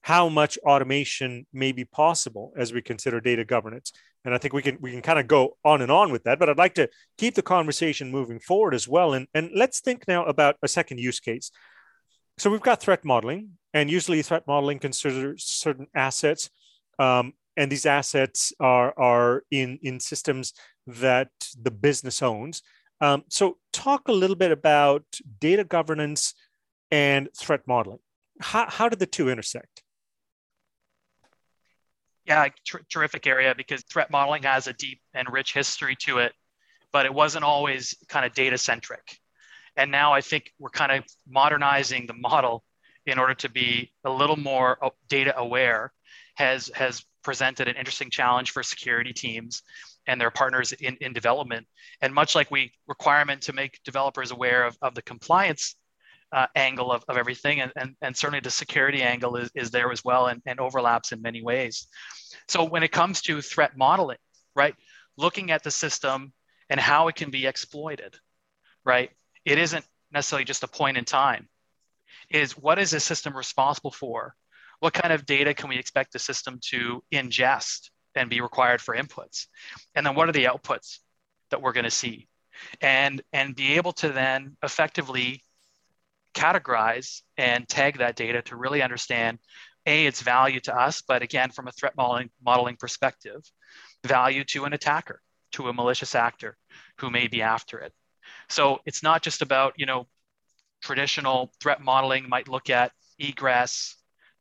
how 0.01 0.29
much 0.29 0.59
automation 0.59 1.47
may 1.51 1.71
be 1.71 1.83
possible 1.83 2.53
as 2.55 2.71
we 2.71 2.81
consider 2.81 3.19
data 3.19 3.43
governance. 3.43 3.91
And 4.23 4.33
i 4.33 4.37
think 4.37 4.53
we 4.53 4.61
can 4.61 4.77
we 4.81 4.91
can 4.91 5.01
kind 5.01 5.19
of 5.19 5.27
go 5.27 5.57
on 5.63 5.81
and 5.81 5.91
on 5.91 6.11
with 6.11 6.23
that 6.23 6.39
but 6.39 6.49
i'd 6.49 6.57
like 6.57 6.75
to 6.75 6.89
keep 7.17 7.35
the 7.35 7.41
conversation 7.41 8.11
moving 8.11 8.39
forward 8.39 8.73
as 8.73 8.87
well. 8.87 9.13
And 9.13 9.27
and 9.33 9.51
let's 9.53 9.79
think 9.81 10.07
now 10.07 10.25
about 10.25 10.55
a 10.61 10.67
second 10.67 10.99
use 10.99 11.19
case 11.19 11.51
so 12.37 12.49
we've 12.49 12.61
got 12.61 12.81
threat 12.81 13.05
modeling 13.05 13.51
and 13.73 13.89
usually 13.89 14.21
threat 14.21 14.47
modeling 14.47 14.79
considers 14.79 15.43
certain 15.43 15.87
assets. 15.95 16.49
Um, 16.99 17.33
and 17.57 17.71
these 17.71 17.85
assets 17.85 18.53
are 18.59 18.93
are 18.97 19.43
in 19.51 19.79
in 19.81 19.99
systems 19.99 20.53
that 20.87 21.29
the 21.61 21.71
business 21.71 22.21
owns. 22.21 22.61
Um, 23.01 23.23
so, 23.29 23.57
talk 23.73 24.07
a 24.07 24.13
little 24.13 24.35
bit 24.35 24.51
about 24.51 25.03
data 25.39 25.63
governance 25.63 26.33
and 26.91 27.29
threat 27.37 27.61
modeling. 27.67 27.99
How 28.41 28.69
how 28.69 28.89
do 28.89 28.95
the 28.95 29.05
two 29.05 29.29
intersect? 29.29 29.83
Yeah, 32.25 32.47
terrific 32.89 33.27
area 33.27 33.53
because 33.55 33.83
threat 33.83 34.09
modeling 34.09 34.43
has 34.43 34.67
a 34.67 34.73
deep 34.73 34.99
and 35.13 35.31
rich 35.31 35.53
history 35.53 35.95
to 36.01 36.17
it, 36.19 36.33
but 36.91 37.05
it 37.05 37.13
wasn't 37.13 37.45
always 37.45 37.95
kind 38.07 38.25
of 38.25 38.33
data 38.33 38.57
centric. 38.57 39.19
And 39.77 39.91
now 39.91 40.13
I 40.13 40.21
think 40.21 40.51
we're 40.59 40.69
kind 40.69 40.91
of 40.91 41.03
modernizing 41.27 42.07
the 42.07 42.13
model 42.13 42.63
in 43.05 43.19
order 43.19 43.35
to 43.35 43.49
be 43.49 43.91
a 44.03 44.09
little 44.09 44.37
more 44.37 44.77
data 45.09 45.37
aware 45.37 45.91
has 46.35 46.71
has 46.75 47.03
presented 47.23 47.67
an 47.67 47.75
interesting 47.75 48.09
challenge 48.09 48.51
for 48.51 48.61
security 48.63 49.11
teams 49.11 49.63
and 50.07 50.21
their 50.21 50.29
partners 50.29 50.71
in, 50.73 50.95
in 51.01 51.11
development. 51.11 51.65
And 52.01 52.13
much 52.13 52.35
like 52.35 52.51
we 52.51 52.71
requirement 52.87 53.41
to 53.43 53.53
make 53.53 53.79
developers 53.83 54.31
aware 54.31 54.63
of, 54.65 54.77
of 54.81 54.93
the 54.93 55.01
compliance 55.01 55.75
uh, 56.31 56.47
angle 56.55 56.91
of, 56.91 57.03
of 57.07 57.17
everything, 57.17 57.61
and, 57.61 57.71
and, 57.75 57.95
and 58.01 58.15
certainly 58.15 58.41
the 58.41 58.51
security 58.51 59.01
angle 59.01 59.37
is, 59.37 59.49
is 59.55 59.71
there 59.71 59.91
as 59.91 60.03
well 60.03 60.27
and, 60.27 60.41
and 60.45 60.59
overlaps 60.59 61.11
in 61.11 61.21
many 61.21 61.41
ways. 61.41 61.87
So 62.47 62.63
when 62.63 62.83
it 62.83 62.91
comes 62.91 63.21
to 63.23 63.41
threat 63.41 63.77
modeling, 63.77 64.17
right, 64.55 64.75
looking 65.17 65.51
at 65.51 65.63
the 65.63 65.71
system 65.71 66.33
and 66.69 66.79
how 66.79 67.07
it 67.07 67.15
can 67.15 67.31
be 67.31 67.47
exploited, 67.47 68.15
right, 68.83 69.11
it 69.45 69.57
isn't 69.57 69.85
necessarily 70.11 70.45
just 70.45 70.63
a 70.63 70.67
point 70.67 70.97
in 70.97 71.05
time. 71.05 71.47
Is 72.29 72.57
what 72.57 72.79
is 72.79 72.91
the 72.91 72.99
system 72.99 73.37
responsible 73.37 73.91
for? 73.91 74.35
What 74.79 74.93
kind 74.93 75.13
of 75.13 75.25
data 75.25 75.53
can 75.53 75.69
we 75.69 75.77
expect 75.77 76.11
the 76.11 76.19
system 76.19 76.59
to 76.69 77.03
ingest 77.13 77.89
and 78.15 78.29
be 78.29 78.41
required 78.41 78.81
for 78.81 78.95
inputs? 78.95 79.47
And 79.93 80.05
then 80.05 80.15
what 80.15 80.27
are 80.27 80.33
the 80.33 80.45
outputs 80.45 80.99
that 81.51 81.61
we're 81.61 81.73
going 81.73 81.85
to 81.85 81.91
see? 81.91 82.27
And, 82.81 83.21
and 83.31 83.55
be 83.55 83.73
able 83.73 83.93
to 83.93 84.09
then 84.09 84.57
effectively 84.63 85.43
categorize 86.33 87.21
and 87.37 87.67
tag 87.67 87.99
that 87.99 88.15
data 88.15 88.41
to 88.43 88.55
really 88.55 88.81
understand 88.81 89.39
a 89.85 90.05
its 90.05 90.21
value 90.21 90.59
to 90.59 90.75
us 90.75 91.01
but 91.07 91.21
again 91.21 91.49
from 91.49 91.67
a 91.67 91.71
threat 91.71 91.93
modeling, 91.95 92.29
modeling 92.43 92.75
perspective 92.75 93.41
value 94.05 94.43
to 94.43 94.65
an 94.65 94.73
attacker 94.73 95.21
to 95.53 95.69
a 95.69 95.73
malicious 95.73 96.13
actor 96.13 96.57
who 96.97 97.09
may 97.09 97.27
be 97.27 97.41
after 97.41 97.79
it 97.79 97.93
so 98.49 98.79
it's 98.85 99.03
not 99.03 99.21
just 99.21 99.41
about 99.41 99.73
you 99.77 99.85
know 99.85 100.07
traditional 100.81 101.51
threat 101.59 101.81
modeling 101.81 102.27
might 102.29 102.47
look 102.47 102.69
at 102.69 102.91
egress 103.19 103.95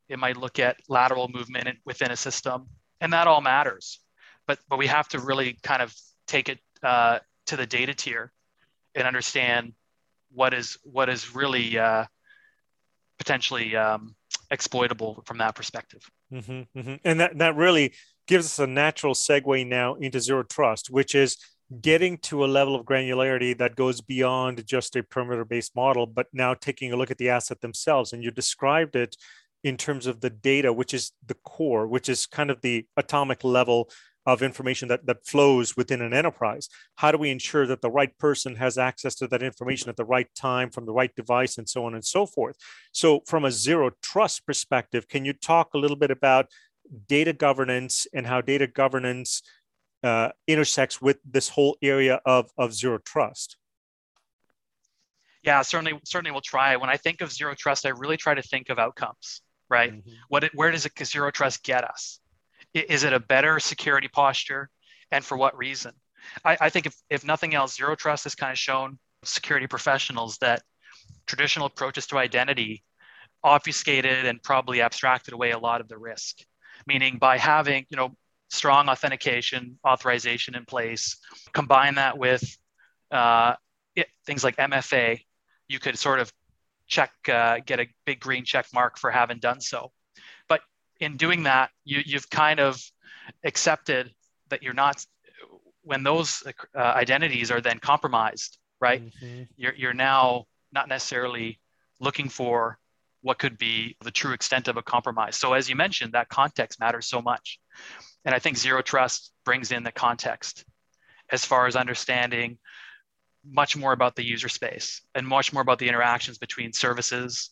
it 0.08 0.18
might 0.18 0.36
look 0.36 0.58
at 0.58 0.76
lateral 0.88 1.28
movement 1.28 1.78
within 1.84 2.10
a 2.10 2.16
system 2.16 2.66
and 3.00 3.12
that 3.12 3.26
all 3.26 3.40
matters 3.40 4.00
but 4.46 4.58
but 4.68 4.78
we 4.78 4.86
have 4.86 5.08
to 5.08 5.18
really 5.18 5.58
kind 5.62 5.82
of 5.82 5.94
take 6.26 6.48
it 6.48 6.58
uh, 6.82 7.18
to 7.46 7.56
the 7.56 7.66
data 7.66 7.94
tier 7.94 8.32
and 8.94 9.06
understand 9.06 9.72
what 10.32 10.54
is 10.54 10.78
what 10.82 11.08
is 11.08 11.34
really 11.34 11.78
uh, 11.78 12.04
potentially 13.18 13.76
um, 13.76 14.14
exploitable 14.50 15.22
from 15.26 15.38
that 15.38 15.54
perspective. 15.54 16.02
Mm-hmm, 16.32 16.78
mm-hmm. 16.78 16.94
And 17.04 17.20
that 17.20 17.38
that 17.38 17.56
really 17.56 17.94
gives 18.26 18.46
us 18.46 18.58
a 18.58 18.66
natural 18.66 19.14
segue 19.14 19.66
now 19.66 19.94
into 19.94 20.20
zero 20.20 20.42
trust, 20.42 20.90
which 20.90 21.14
is 21.14 21.36
getting 21.80 22.18
to 22.18 22.44
a 22.44 22.46
level 22.46 22.74
of 22.74 22.84
granularity 22.84 23.56
that 23.58 23.76
goes 23.76 24.00
beyond 24.00 24.66
just 24.66 24.96
a 24.96 25.02
perimeter 25.02 25.44
based 25.44 25.74
model, 25.74 26.06
but 26.06 26.26
now 26.32 26.54
taking 26.54 26.92
a 26.92 26.96
look 26.96 27.10
at 27.10 27.18
the 27.18 27.30
asset 27.30 27.60
themselves. 27.60 28.12
And 28.12 28.22
you 28.22 28.30
described 28.30 28.96
it 28.96 29.16
in 29.62 29.76
terms 29.76 30.06
of 30.06 30.20
the 30.20 30.30
data, 30.30 30.72
which 30.72 30.92
is 30.92 31.12
the 31.26 31.36
core, 31.44 31.86
which 31.86 32.08
is 32.08 32.26
kind 32.26 32.50
of 32.50 32.60
the 32.60 32.86
atomic 32.96 33.42
level 33.44 33.90
of 34.26 34.42
information 34.42 34.88
that, 34.88 35.04
that 35.06 35.26
flows 35.26 35.76
within 35.76 36.00
an 36.00 36.14
enterprise. 36.14 36.68
How 36.96 37.12
do 37.12 37.18
we 37.18 37.30
ensure 37.30 37.66
that 37.66 37.82
the 37.82 37.90
right 37.90 38.16
person 38.18 38.56
has 38.56 38.78
access 38.78 39.14
to 39.16 39.26
that 39.28 39.42
information 39.42 39.90
at 39.90 39.96
the 39.96 40.04
right 40.04 40.28
time 40.34 40.70
from 40.70 40.86
the 40.86 40.92
right 40.92 41.14
device 41.14 41.58
and 41.58 41.68
so 41.68 41.84
on 41.84 41.94
and 41.94 42.04
so 42.04 42.24
forth? 42.24 42.56
So, 42.92 43.20
from 43.26 43.44
a 43.44 43.50
zero 43.50 43.90
trust 44.02 44.46
perspective, 44.46 45.08
can 45.08 45.24
you 45.24 45.34
talk 45.34 45.74
a 45.74 45.78
little 45.78 45.96
bit 45.96 46.10
about 46.10 46.46
data 47.06 47.32
governance 47.32 48.06
and 48.14 48.26
how 48.26 48.40
data 48.40 48.66
governance 48.66 49.42
uh, 50.04 50.30
intersects 50.46 51.02
with 51.02 51.18
this 51.24 51.48
whole 51.48 51.76
area 51.82 52.20
of, 52.24 52.50
of 52.56 52.72
zero 52.72 52.98
trust? 52.98 53.56
Yeah, 55.42 55.62
certainly, 55.62 55.98
certainly 56.04 56.30
we'll 56.30 56.40
try. 56.40 56.76
When 56.76 56.90
I 56.90 56.96
think 56.96 57.20
of 57.20 57.32
zero 57.32 57.54
trust, 57.58 57.84
I 57.86 57.90
really 57.90 58.16
try 58.16 58.34
to 58.34 58.42
think 58.42 58.68
of 58.68 58.78
outcomes, 58.78 59.42
right? 59.68 59.92
Mm-hmm. 59.92 60.10
What, 60.28 60.44
where 60.54 60.70
does 60.70 60.86
a 60.86 61.04
zero 61.04 61.30
trust 61.30 61.64
get 61.64 61.84
us? 61.84 62.20
Is 62.72 63.04
it 63.04 63.12
a 63.12 63.20
better 63.20 63.58
security 63.60 64.08
posture? 64.08 64.70
And 65.10 65.24
for 65.24 65.36
what 65.36 65.56
reason? 65.56 65.92
I, 66.44 66.56
I 66.60 66.70
think 66.70 66.86
if, 66.86 66.96
if 67.10 67.24
nothing 67.24 67.54
else, 67.54 67.76
Zero 67.76 67.94
Trust 67.94 68.24
has 68.24 68.34
kind 68.34 68.52
of 68.52 68.58
shown 68.58 68.98
security 69.24 69.66
professionals 69.66 70.38
that 70.38 70.62
traditional 71.26 71.66
approaches 71.66 72.06
to 72.08 72.18
identity 72.18 72.82
obfuscated 73.42 74.24
and 74.24 74.42
probably 74.42 74.80
abstracted 74.80 75.34
away 75.34 75.50
a 75.50 75.58
lot 75.58 75.80
of 75.80 75.88
the 75.88 75.98
risk. 75.98 76.38
Meaning 76.86 77.18
by 77.18 77.38
having, 77.38 77.86
you 77.88 77.96
know, 77.96 78.16
strong 78.50 78.88
authentication, 78.88 79.78
authorization 79.86 80.54
in 80.54 80.64
place, 80.64 81.16
combine 81.52 81.96
that 81.96 82.18
with 82.18 82.56
uh, 83.10 83.54
it, 83.94 84.08
things 84.26 84.44
like 84.44 84.56
MFA, 84.56 85.20
you 85.68 85.78
could 85.78 85.98
sort 85.98 86.20
of 86.20 86.32
check, 86.86 87.12
uh, 87.28 87.58
get 87.64 87.80
a 87.80 87.86
big 88.04 88.20
green 88.20 88.44
check 88.44 88.66
mark 88.74 88.98
for 88.98 89.10
having 89.10 89.38
done 89.38 89.60
so 89.60 89.92
But 90.48 90.60
in 91.00 91.16
doing 91.16 91.44
that, 91.44 91.70
you, 91.84 92.00
you've 92.04 92.28
kind 92.30 92.60
of 92.60 92.80
accepted 93.44 94.12
that 94.50 94.62
you're 94.62 94.74
not, 94.74 95.04
when 95.82 96.02
those 96.02 96.42
uh, 96.74 96.78
identities 96.78 97.50
are 97.50 97.60
then 97.60 97.78
compromised, 97.78 98.58
right? 98.80 99.02
Mm-hmm. 99.02 99.42
You're, 99.56 99.74
you're 99.74 99.94
now 99.94 100.46
not 100.72 100.88
necessarily 100.88 101.60
looking 102.00 102.28
for 102.28 102.78
what 103.22 103.38
could 103.38 103.56
be 103.56 103.96
the 104.02 104.10
true 104.10 104.34
extent 104.34 104.68
of 104.68 104.76
a 104.76 104.82
compromise. 104.82 105.36
So, 105.36 105.54
as 105.54 105.68
you 105.68 105.76
mentioned, 105.76 106.12
that 106.12 106.28
context 106.28 106.78
matters 106.78 107.06
so 107.06 107.22
much. 107.22 107.58
And 108.24 108.34
I 108.34 108.38
think 108.38 108.56
zero 108.56 108.82
trust 108.82 109.32
brings 109.44 109.72
in 109.72 109.82
the 109.82 109.92
context 109.92 110.64
as 111.30 111.44
far 111.44 111.66
as 111.66 111.76
understanding 111.76 112.58
much 113.46 113.76
more 113.76 113.92
about 113.92 114.16
the 114.16 114.24
user 114.24 114.48
space 114.48 115.02
and 115.14 115.26
much 115.26 115.52
more 115.52 115.62
about 115.62 115.78
the 115.78 115.88
interactions 115.88 116.38
between 116.38 116.72
services, 116.72 117.50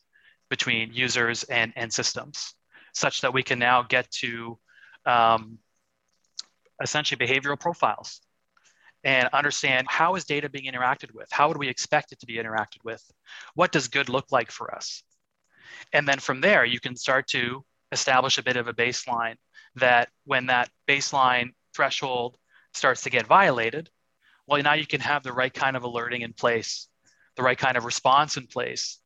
between 0.48 0.92
users 0.92 1.42
and, 1.44 1.72
and 1.76 1.92
systems 1.92 2.54
such 2.94 3.22
that 3.22 3.32
we 3.32 3.42
can 3.42 3.58
now 3.58 3.82
get 3.82 4.10
to 4.10 4.58
um, 5.06 5.58
essentially 6.82 7.24
behavioral 7.24 7.58
profiles 7.58 8.20
and 9.04 9.28
understand 9.32 9.86
how 9.88 10.14
is 10.14 10.24
data 10.24 10.48
being 10.48 10.72
interacted 10.72 11.12
with? 11.12 11.28
How 11.30 11.48
would 11.48 11.56
we 11.56 11.68
expect 11.68 12.12
it 12.12 12.20
to 12.20 12.26
be 12.26 12.36
interacted 12.36 12.84
with? 12.84 13.02
What 13.54 13.72
does 13.72 13.88
good 13.88 14.08
look 14.08 14.30
like 14.30 14.50
for 14.50 14.74
us? 14.74 15.02
And 15.92 16.06
then 16.06 16.20
from 16.20 16.40
there, 16.40 16.64
you 16.64 16.78
can 16.78 16.94
start 16.96 17.26
to 17.28 17.64
establish 17.90 18.38
a 18.38 18.42
bit 18.42 18.56
of 18.56 18.68
a 18.68 18.72
baseline 18.72 19.36
that 19.76 20.08
when 20.24 20.46
that 20.46 20.70
baseline 20.88 21.52
threshold 21.74 22.36
starts 22.74 23.02
to 23.02 23.10
get 23.10 23.26
violated, 23.26 23.90
well, 24.46 24.62
now 24.62 24.74
you 24.74 24.86
can 24.86 25.00
have 25.00 25.22
the 25.22 25.32
right 25.32 25.52
kind 25.52 25.76
of 25.76 25.84
alerting 25.84 26.22
in 26.22 26.32
place, 26.32 26.88
the 27.36 27.42
right 27.42 27.58
kind 27.58 27.76
of 27.76 27.84
response 27.84 28.36
in 28.36 28.46
place 28.46 28.98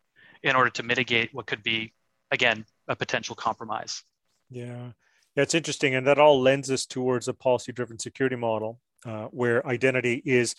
in 0.43 0.57
order 0.57 0.71
to 0.71 0.83
mitigate 0.83 1.31
what 1.33 1.47
could 1.47 1.63
be, 1.63 1.93
again, 2.31 2.65
a 2.89 2.97
potential 2.97 3.35
compromise. 3.35 4.03
Yeah, 4.51 4.93
yeah, 5.35 5.43
it's 5.43 5.55
interesting, 5.55 5.95
and 5.95 6.07
that 6.07 6.19
all 6.19 6.41
lends 6.41 6.71
us 6.71 6.87
towards 6.87 7.29
a 7.29 7.35
policy-driven 7.35 7.99
security 7.99 8.37
model 8.37 8.81
uh, 9.05 9.27
where 9.27 9.67
identity 9.67 10.23
is 10.25 10.55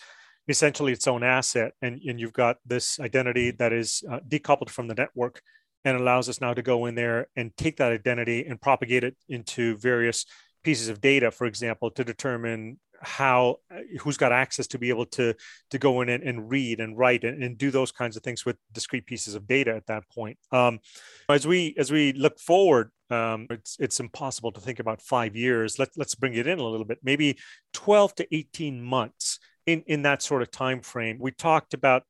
essentially 0.46 0.92
its 0.92 1.06
own 1.06 1.22
asset, 1.22 1.72
and 1.82 2.00
and 2.06 2.20
you've 2.20 2.32
got 2.32 2.58
this 2.64 3.00
identity 3.00 3.50
that 3.52 3.72
is 3.72 4.02
uh, 4.10 4.20
decoupled 4.28 4.70
from 4.70 4.88
the 4.88 4.94
network 4.94 5.42
and 5.84 5.96
allows 5.96 6.28
us 6.28 6.40
now 6.40 6.54
to 6.54 6.62
go 6.62 6.86
in 6.86 6.94
there 6.94 7.28
and 7.36 7.56
take 7.56 7.76
that 7.78 7.92
identity 7.92 8.44
and 8.44 8.60
propagate 8.60 9.04
it 9.04 9.16
into 9.28 9.76
various 9.78 10.26
pieces 10.64 10.88
of 10.88 11.00
data, 11.00 11.30
for 11.30 11.46
example, 11.46 11.90
to 11.92 12.04
determine 12.04 12.78
how 13.00 13.56
who's 14.00 14.16
got 14.16 14.32
access 14.32 14.66
to 14.66 14.78
be 14.78 14.88
able 14.88 15.06
to 15.06 15.32
to 15.70 15.78
go 15.78 16.00
in 16.00 16.08
and, 16.08 16.24
and 16.24 16.50
read 16.50 16.80
and 16.80 16.98
write 16.98 17.22
and, 17.22 17.42
and, 17.44 17.56
do 17.56 17.70
those 17.70 17.92
kinds 17.92 18.16
of 18.16 18.24
things 18.24 18.44
with 18.44 18.56
discrete 18.72 19.06
pieces 19.06 19.36
of 19.36 19.46
data 19.46 19.72
at 19.72 19.86
that 19.86 20.02
point. 20.12 20.36
Um, 20.50 20.80
as 21.28 21.46
we 21.46 21.76
as 21.78 21.92
we 21.92 22.12
look 22.12 22.40
forward 22.40 22.90
um, 23.10 23.46
it's 23.50 23.76
it's 23.78 24.00
impossible 24.00 24.52
to 24.52 24.60
think 24.60 24.80
about 24.80 25.00
five 25.00 25.34
years. 25.34 25.78
Let, 25.78 25.90
let's 25.96 26.14
bring 26.14 26.34
it 26.34 26.46
in 26.46 26.58
a 26.58 26.64
little 26.64 26.84
bit. 26.84 26.98
Maybe 27.02 27.38
12 27.72 28.16
to 28.16 28.34
18 28.34 28.82
months 28.82 29.38
in 29.66 29.82
in 29.86 30.02
that 30.02 30.22
sort 30.22 30.42
of 30.42 30.50
time 30.50 30.80
frame 30.80 31.18
we 31.20 31.30
talked 31.30 31.74
about 31.74 32.02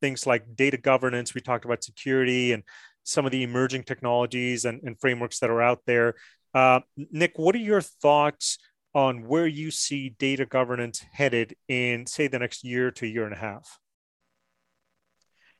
things 0.00 0.26
like 0.26 0.44
data 0.54 0.76
governance. 0.76 1.34
We 1.34 1.40
talked 1.40 1.64
about 1.64 1.84
security 1.84 2.52
and 2.52 2.62
some 3.04 3.26
of 3.26 3.32
the 3.32 3.42
emerging 3.42 3.82
technologies 3.82 4.64
and, 4.64 4.80
and 4.82 5.00
frameworks 5.00 5.38
that 5.38 5.50
are 5.50 5.62
out 5.62 5.80
there 5.86 6.14
uh, 6.54 6.80
nick 7.10 7.32
what 7.36 7.54
are 7.54 7.58
your 7.58 7.80
thoughts 7.80 8.58
on 8.94 9.26
where 9.26 9.46
you 9.46 9.70
see 9.70 10.10
data 10.18 10.44
governance 10.44 11.04
headed 11.12 11.56
in, 11.68 12.06
say, 12.06 12.28
the 12.28 12.38
next 12.38 12.64
year 12.64 12.90
to 12.90 13.06
year 13.06 13.24
and 13.24 13.34
a 13.34 13.38
half? 13.38 13.78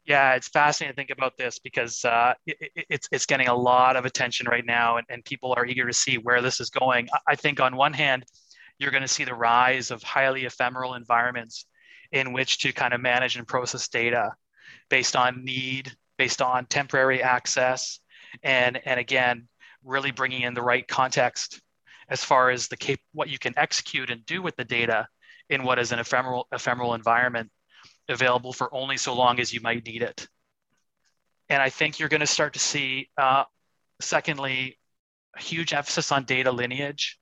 Yeah, 0.04 0.34
it's 0.34 0.48
fascinating 0.48 0.94
to 0.94 0.96
think 0.96 1.10
about 1.10 1.38
this 1.38 1.60
because 1.60 2.04
uh, 2.04 2.34
it, 2.44 2.72
it's 2.90 3.08
it's 3.12 3.24
getting 3.24 3.46
a 3.46 3.54
lot 3.54 3.94
of 3.94 4.04
attention 4.04 4.48
right 4.48 4.66
now, 4.66 4.96
and, 4.96 5.06
and 5.08 5.24
people 5.24 5.54
are 5.56 5.64
eager 5.64 5.86
to 5.86 5.92
see 5.92 6.18
where 6.18 6.42
this 6.42 6.58
is 6.58 6.70
going. 6.70 7.08
I 7.28 7.36
think 7.36 7.60
on 7.60 7.76
one 7.76 7.92
hand, 7.92 8.24
you're 8.78 8.90
going 8.90 9.02
to 9.02 9.08
see 9.08 9.22
the 9.22 9.34
rise 9.34 9.92
of 9.92 10.02
highly 10.02 10.44
ephemeral 10.44 10.94
environments 10.94 11.66
in 12.10 12.32
which 12.32 12.58
to 12.58 12.72
kind 12.72 12.92
of 12.92 13.00
manage 13.00 13.36
and 13.36 13.46
process 13.46 13.86
data 13.88 14.32
based 14.90 15.14
on 15.14 15.44
need, 15.44 15.92
based 16.22 16.40
on 16.40 16.64
temporary 16.66 17.20
access, 17.20 17.98
and 18.44 18.80
and 18.86 19.00
again, 19.00 19.48
really 19.82 20.12
bringing 20.12 20.42
in 20.42 20.54
the 20.54 20.62
right 20.62 20.86
context 20.86 21.60
as 22.08 22.22
far 22.22 22.50
as 22.50 22.68
the 22.68 22.76
cap- 22.76 23.08
what 23.12 23.28
you 23.28 23.40
can 23.40 23.52
execute 23.56 24.08
and 24.08 24.24
do 24.24 24.40
with 24.40 24.54
the 24.54 24.64
data 24.64 25.08
in 25.50 25.64
what 25.64 25.80
is 25.80 25.90
an 25.90 25.98
ephemeral 25.98 26.46
ephemeral 26.52 26.94
environment 26.94 27.50
available 28.08 28.52
for 28.52 28.72
only 28.72 28.96
so 28.96 29.12
long 29.12 29.40
as 29.40 29.52
you 29.52 29.60
might 29.62 29.84
need 29.84 30.00
it. 30.00 30.28
And 31.48 31.60
I 31.60 31.70
think 31.70 31.98
you're 31.98 32.08
going 32.08 32.28
to 32.28 32.36
start 32.38 32.52
to 32.52 32.60
see, 32.60 33.10
uh, 33.18 33.42
secondly, 34.00 34.78
a 35.36 35.42
huge 35.42 35.72
emphasis 35.74 36.12
on 36.12 36.22
data 36.22 36.52
lineage. 36.52 37.18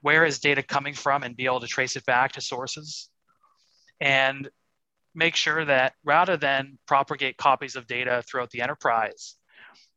Where 0.00 0.24
is 0.24 0.38
data 0.38 0.62
coming 0.62 0.94
from 0.94 1.24
and 1.24 1.36
be 1.36 1.46
able 1.46 1.62
to 1.66 1.66
trace 1.66 1.96
it 1.96 2.06
back 2.06 2.30
to 2.32 2.40
sources? 2.40 3.10
And 4.00 4.48
make 5.14 5.36
sure 5.36 5.64
that 5.64 5.94
rather 6.04 6.36
than 6.36 6.78
propagate 6.86 7.36
copies 7.36 7.76
of 7.76 7.86
data 7.86 8.22
throughout 8.26 8.50
the 8.50 8.62
enterprise, 8.62 9.36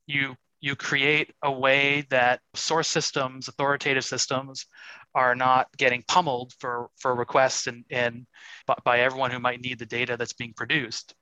you 0.07 0.35
you 0.61 0.75
create 0.75 1.33
a 1.41 1.51
way 1.51 2.05
that 2.11 2.39
source 2.53 2.87
systems, 2.87 3.47
authoritative 3.47 4.05
systems, 4.05 4.67
are 5.15 5.35
not 5.35 5.67
getting 5.75 6.03
pummeled 6.07 6.53
for, 6.59 6.89
for 6.97 7.15
requests 7.15 7.65
and, 7.67 7.83
and 7.89 8.27
by 8.85 8.99
everyone 8.99 9.31
who 9.31 9.39
might 9.39 9.59
need 9.59 9.79
the 9.79 9.85
data 9.85 10.15
that's 10.15 10.33
being 10.33 10.53
produced. 10.55 11.15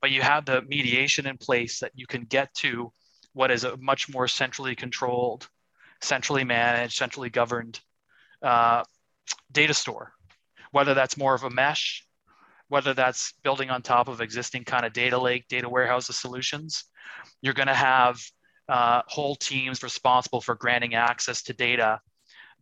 But 0.00 0.12
you 0.12 0.22
have 0.22 0.44
the 0.44 0.62
mediation 0.62 1.26
in 1.26 1.36
place 1.36 1.80
that 1.80 1.92
you 1.96 2.06
can 2.06 2.24
get 2.24 2.54
to 2.54 2.92
what 3.32 3.50
is 3.50 3.64
a 3.64 3.76
much 3.76 4.08
more 4.08 4.28
centrally 4.28 4.76
controlled, 4.76 5.48
centrally 6.00 6.44
managed, 6.44 6.96
centrally 6.96 7.28
governed 7.28 7.80
uh, 8.40 8.84
data 9.50 9.74
store, 9.74 10.12
whether 10.70 10.94
that's 10.94 11.16
more 11.16 11.34
of 11.34 11.42
a 11.42 11.50
mesh, 11.50 12.05
whether 12.68 12.94
that's 12.94 13.32
building 13.42 13.70
on 13.70 13.82
top 13.82 14.08
of 14.08 14.20
existing 14.20 14.64
kind 14.64 14.84
of 14.84 14.92
data 14.92 15.18
lake, 15.18 15.46
data 15.48 15.68
warehouse 15.68 16.06
solutions. 16.16 16.84
You're 17.40 17.54
going 17.54 17.68
to 17.68 17.74
have 17.74 18.20
uh, 18.68 19.02
whole 19.06 19.36
teams 19.36 19.82
responsible 19.82 20.40
for 20.40 20.54
granting 20.54 20.94
access 20.94 21.42
to 21.44 21.52
data 21.52 22.00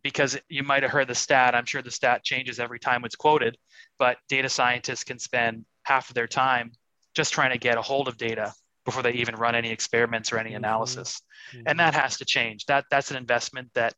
because 0.03 0.37
you 0.49 0.61
might 0.61 0.83
have 0.83 0.91
heard 0.91 1.07
the 1.07 1.15
stat 1.15 1.55
i'm 1.55 1.65
sure 1.65 1.81
the 1.81 1.89
stat 1.89 2.23
changes 2.23 2.59
every 2.59 2.77
time 2.77 3.03
it's 3.03 3.15
quoted 3.15 3.57
but 3.97 4.17
data 4.29 4.47
scientists 4.47 5.03
can 5.03 5.17
spend 5.17 5.65
half 5.81 6.09
of 6.09 6.13
their 6.13 6.27
time 6.27 6.71
just 7.15 7.33
trying 7.33 7.49
to 7.49 7.57
get 7.57 7.77
a 7.77 7.81
hold 7.81 8.07
of 8.07 8.17
data 8.17 8.53
before 8.85 9.01
they 9.01 9.13
even 9.13 9.33
run 9.35 9.55
any 9.55 9.71
experiments 9.71 10.31
or 10.31 10.37
any 10.37 10.51
mm-hmm. 10.51 10.57
analysis 10.57 11.21
mm-hmm. 11.51 11.63
and 11.65 11.79
that 11.79 11.95
has 11.95 12.17
to 12.17 12.25
change 12.25 12.65
that 12.67 12.85
that's 12.91 13.09
an 13.09 13.17
investment 13.17 13.67
that 13.73 13.95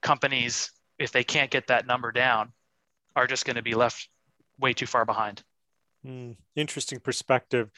companies 0.00 0.70
if 0.98 1.12
they 1.12 1.24
can't 1.24 1.50
get 1.50 1.66
that 1.66 1.86
number 1.86 2.10
down 2.10 2.50
are 3.14 3.26
just 3.26 3.44
going 3.44 3.56
to 3.56 3.62
be 3.62 3.74
left 3.74 4.08
way 4.58 4.72
too 4.72 4.86
far 4.86 5.04
behind 5.04 5.42
mm, 6.04 6.36
interesting 6.56 7.00
perspective 7.00 7.70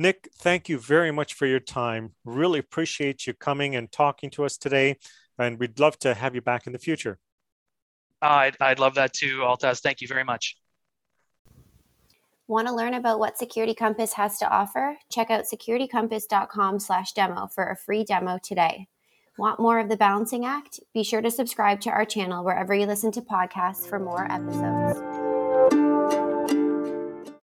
Nick, 0.00 0.30
thank 0.34 0.70
you 0.70 0.78
very 0.78 1.10
much 1.10 1.34
for 1.34 1.44
your 1.44 1.60
time. 1.60 2.14
Really 2.24 2.58
appreciate 2.58 3.26
you 3.26 3.34
coming 3.34 3.76
and 3.76 3.92
talking 3.92 4.30
to 4.30 4.46
us 4.46 4.56
today. 4.56 4.96
And 5.38 5.58
we'd 5.58 5.78
love 5.78 5.98
to 5.98 6.14
have 6.14 6.34
you 6.34 6.40
back 6.40 6.66
in 6.66 6.72
the 6.72 6.78
future. 6.78 7.18
I'd, 8.22 8.56
I'd 8.62 8.78
love 8.78 8.94
that 8.94 9.12
too, 9.12 9.40
Altaz. 9.40 9.82
Thank 9.82 10.00
you 10.00 10.08
very 10.08 10.24
much. 10.24 10.56
Want 12.48 12.66
to 12.66 12.74
learn 12.74 12.94
about 12.94 13.18
what 13.18 13.36
Security 13.36 13.74
Compass 13.74 14.14
has 14.14 14.38
to 14.38 14.48
offer? 14.48 14.96
Check 15.12 15.30
out 15.30 15.44
securitycompass.com 15.44 16.80
slash 16.80 17.12
demo 17.12 17.48
for 17.54 17.66
a 17.66 17.76
free 17.76 18.02
demo 18.02 18.38
today. 18.42 18.88
Want 19.36 19.60
more 19.60 19.78
of 19.78 19.90
the 19.90 19.98
balancing 19.98 20.46
act? 20.46 20.80
Be 20.94 21.02
sure 21.02 21.20
to 21.20 21.30
subscribe 21.30 21.82
to 21.82 21.90
our 21.90 22.06
channel 22.06 22.42
wherever 22.42 22.74
you 22.74 22.86
listen 22.86 23.12
to 23.12 23.20
podcasts 23.20 23.86
for 23.86 23.98
more 23.98 24.26
episodes. 24.32 25.19